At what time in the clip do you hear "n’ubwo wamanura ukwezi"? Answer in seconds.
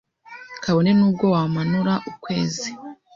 0.97-2.69